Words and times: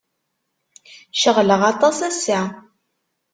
Ceɣleɣ 1.21 1.61
aṭas 1.71 1.97
ass-a. 2.09 2.39